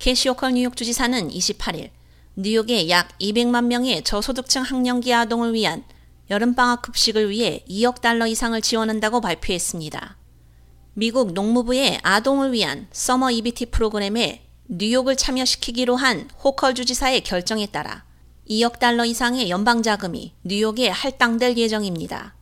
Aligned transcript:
캐시 0.00 0.30
호컬 0.30 0.52
뉴욕 0.52 0.74
주지사는 0.78 1.28
28일 1.28 1.90
뉴욕의 2.34 2.88
약 2.88 3.18
200만 3.18 3.66
명의 3.66 4.02
저소득층 4.02 4.62
학령기 4.62 5.12
아동을 5.12 5.52
위한 5.52 5.84
여름방학 6.30 6.80
급식을 6.80 7.28
위해 7.28 7.62
2억 7.68 8.00
달러 8.00 8.26
이상을 8.26 8.58
지원한다고 8.62 9.20
발표했습니다. 9.20 10.16
미국 10.94 11.34
농무부의 11.34 12.00
아동을 12.02 12.54
위한 12.54 12.86
Summer 12.90 13.30
EBT 13.30 13.66
프로그램에 13.66 14.46
뉴욕을 14.68 15.16
참여시키기로 15.16 15.96
한 15.96 16.30
호컬 16.42 16.74
주지사의 16.74 17.22
결정에 17.22 17.66
따라 17.66 18.04
2억 18.48 18.78
달러 18.78 19.04
이상의 19.04 19.50
연방 19.50 19.82
자금이 19.82 20.32
뉴욕에 20.44 20.88
할당될 20.88 21.58
예정입니다. 21.58 22.34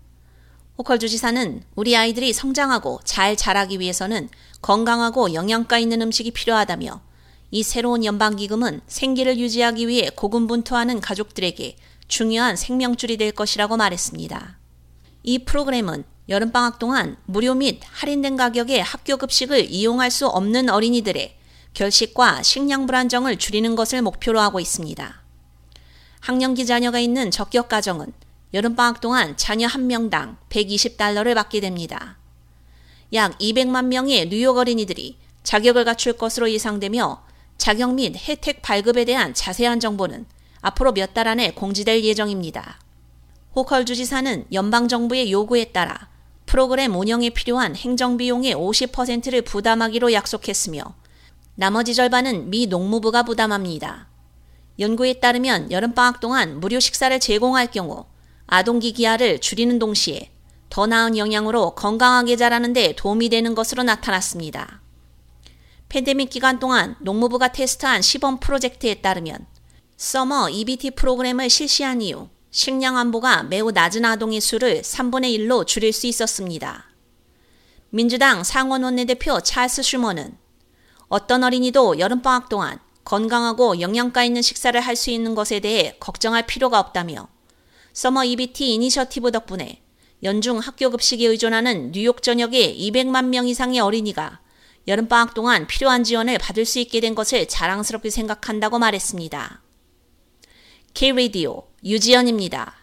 호컬 0.79 1.01
주지사는 1.01 1.65
우리 1.75 1.97
아이들이 1.97 2.33
성장하고 2.33 3.01
잘 3.03 3.35
자라기 3.35 3.81
위해서는 3.81 4.29
건강하고 4.63 5.35
영양가 5.35 5.81
있는 5.81 6.03
음식이 6.03 6.31
필요하다며 6.31 7.08
이 7.51 7.63
새로운 7.63 8.05
연방기금은 8.05 8.83
생계를 8.87 9.39
유지하기 9.39 9.89
위해 9.89 10.11
고군분투하는 10.11 11.01
가족들에게 11.01 11.77
중요한 12.07 12.57
생명줄이 12.57 13.17
될 13.17 13.33
것이라고 13.33 13.77
말했습니다. 13.77 14.59
이 15.23 15.39
프로그램은 15.45 16.05
여름방학 16.29 16.79
동안 16.79 17.17
무료 17.25 17.55
및 17.55 17.81
할인된 17.85 18.37
가격의 18.37 18.83
학교 18.83 19.17
급식을 19.17 19.71
이용할 19.71 20.11
수 20.11 20.27
없는 20.27 20.69
어린이들의 20.69 21.37
결식과 21.73 22.43
식량 22.43 22.87
불안정을 22.87 23.39
줄이는 23.39 23.77
것을 23.77 24.03
목표로 24.03 24.39
하고 24.41 24.61
있습니다. 24.61 25.23
학령기 26.21 26.67
자녀가 26.67 26.99
있는 26.99 27.31
적격 27.31 27.69
가정은 27.69 28.13
여름방학 28.53 29.01
동안 29.01 29.37
자녀 29.37 29.67
한 29.67 29.87
명당 29.87 30.37
120달러를 30.51 31.35
받게 31.35 31.61
됩니다. 31.61 32.19
약 33.15 33.39
200만 33.39 33.87
명의 33.87 34.29
뉴욕 34.29 34.59
어린이들이 34.59 35.17
자격을 35.45 35.85
갖출 35.85 36.13
것으로 36.15 36.51
예상되며 36.51 37.23
자격 37.59 37.95
및 37.95 38.17
혜택 38.17 38.63
발급에 38.63 39.05
대한 39.05 39.35
자세한 39.35 39.81
정보는 39.81 40.27
앞으로 40.61 40.93
몇 40.93 41.13
달 41.13 41.29
안에 41.29 41.53
공지될 41.53 42.03
예정입니다. 42.05 42.79
호컬 43.55 43.85
주지사는 43.85 44.47
연방정부의 44.53 45.33
요구에 45.33 45.65
따라 45.67 46.09
프로그램 46.47 46.95
운영에 46.95 47.31
필요한 47.31 47.77
행정비용의 47.77 48.55
50%를 48.55 49.43
부담하기로 49.43 50.13
약속했으며 50.13 50.83
나머지 51.57 51.95
절반은 51.95 52.51
미 52.51 52.67
농무부가 52.67 53.25
부담합니다. 53.25 54.07
연구에 54.79 55.15
따르면 55.15 55.73
여름방학 55.73 56.21
동안 56.21 56.61
무료 56.61 56.79
식사를 56.79 57.19
제공할 57.19 57.71
경우 57.73 58.07
아동기 58.47 58.93
기아를 58.93 59.41
줄이는 59.41 59.79
동시에 59.79 60.31
더 60.71 60.87
나은 60.87 61.19
영양으로 61.19 61.75
건강하게 61.75 62.37
자라는 62.37 62.73
데 62.73 62.95
도움이 62.95 63.29
되는 63.29 63.55
것으로 63.55 63.83
나타났습니다. 63.83 64.81
팬데믹 65.89 66.29
기간 66.29 66.59
동안 66.59 66.97
농무부가 67.01 67.49
테스트한 67.49 68.03
시범 68.03 68.41
프로젝트에 68.41 68.97
따르면 68.97 69.47
Summer 69.97 70.51
EBT 70.51 70.93
프로그램을 70.93 71.49
실시한 71.49 72.03
이후 72.03 72.29
식량 72.51 72.99
안보가 72.99 73.45
매우 73.45 73.71
낮은 73.71 74.05
아동의 74.05 74.41
수를 74.41 74.83
3분의 74.83 75.39
1로 75.39 75.67
줄일 75.67 75.93
수 75.95 76.07
있었습니다. 76.07 76.85
민주당 77.91 78.45
상원 78.45 78.83
원내대표 78.83 79.41
찰스 79.41 79.83
슈머는 79.83 80.37
어떤 81.09 81.43
어린이도 81.43 81.99
여름방학 81.99 82.51
동안 82.51 82.79
건강하고 83.05 83.81
영양가 83.81 84.25
있는 84.25 84.43
식사를 84.43 84.79
할 84.79 84.95
수 84.95 85.11
있는 85.11 85.35
것에 85.35 85.61
대해 85.61 85.97
걱정할 85.99 86.47
필요가 86.47 86.79
없다며 86.79 87.29
Summer 87.95 88.25
EBT 88.25 88.75
이니셔티브 88.75 89.33
덕분에 89.33 89.83
연중 90.23 90.59
학교 90.59 90.91
급식에 90.91 91.27
의존하는 91.27 91.93
뉴욕 91.93 92.23
전역의 92.23 92.79
200만 92.79 93.29
명 93.29 93.49
이상의 93.49 93.81
어린이가 93.81 94.41
여름방학 94.89 95.35
동안 95.35 95.67
필요한 95.67 96.03
지원을 96.03 96.39
받을 96.39 96.65
수 96.65 96.79
있게 96.79 97.01
된 97.01 97.15
것을 97.15 97.47
자랑스럽게 97.47 98.09
생각한다고 98.09 98.79
말했습니다. 98.79 99.61
K-Radio 100.95 101.65
유지연입니다. 101.85 102.78